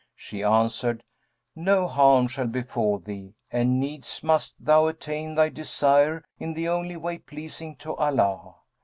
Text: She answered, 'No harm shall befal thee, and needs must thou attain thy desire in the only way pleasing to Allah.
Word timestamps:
She 0.15 0.41
answered, 0.43 1.03
'No 1.55 1.87
harm 1.87 2.27
shall 2.27 2.47
befal 2.47 2.97
thee, 2.97 3.35
and 3.51 3.79
needs 3.79 4.23
must 4.23 4.55
thou 4.59 4.87
attain 4.87 5.35
thy 5.35 5.49
desire 5.49 6.23
in 6.39 6.55
the 6.55 6.67
only 6.69 6.97
way 6.97 7.19
pleasing 7.19 7.75
to 7.75 7.95
Allah. 7.97 8.55